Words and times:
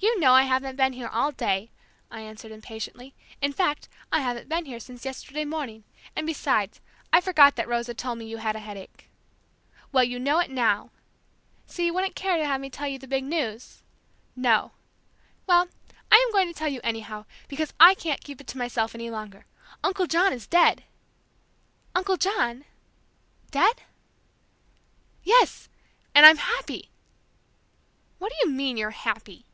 "You 0.00 0.20
know 0.20 0.32
I 0.32 0.44
haven't 0.44 0.76
been 0.76 0.92
here 0.92 1.08
all 1.08 1.32
day!" 1.32 1.72
I 2.08 2.20
answered 2.20 2.52
impatiently. 2.52 3.16
"In 3.42 3.52
fact, 3.52 3.88
I 4.12 4.20
haven't 4.20 4.48
been 4.48 4.64
here 4.64 4.78
since 4.78 5.04
yesterday 5.04 5.44
morning, 5.44 5.82
and 6.14 6.24
besides, 6.24 6.80
I 7.12 7.20
forgot 7.20 7.56
that 7.56 7.66
Rosa 7.66 7.94
told 7.94 8.18
me 8.18 8.26
that 8.26 8.30
you 8.30 8.36
had 8.36 8.54
a 8.54 8.60
headache." 8.60 9.08
"Well, 9.90 10.04
you 10.04 10.20
know 10.20 10.38
it 10.38 10.50
now!" 10.50 10.92
"So 11.66 11.82
you 11.82 11.92
wouldn't 11.92 12.14
care 12.14 12.36
to 12.36 12.46
have 12.46 12.60
me 12.60 12.70
tell 12.70 12.86
you 12.86 13.00
the 13.00 13.08
big 13.08 13.24
news!" 13.24 13.82
"No!" 14.36 14.70
"Well, 15.48 15.66
I 16.12 16.16
am 16.24 16.30
going 16.32 16.46
to 16.46 16.54
tell 16.54 16.68
you 16.68 16.80
anyhow, 16.84 17.24
because 17.48 17.72
I 17.80 17.96
can't 17.96 18.20
keep 18.22 18.40
it 18.40 18.46
to 18.48 18.58
myself 18.58 18.94
any 18.94 19.10
longer! 19.10 19.46
Uncle 19.82 20.06
John 20.06 20.32
is 20.32 20.46
dead!" 20.46 20.84
"Uncle 21.96 22.16
John! 22.18 22.66
Dead?" 23.50 23.82
"Yes, 25.24 25.68
and 26.14 26.24
I'm 26.24 26.36
happy!" 26.36 26.90
"What 28.18 28.30
do 28.30 28.36
you 28.48 28.54
mean, 28.54 28.76
you're 28.76 28.90
happy!" 28.92 29.44